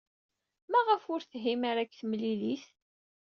[0.71, 2.65] Maɣef ur thim ara deg temlilit?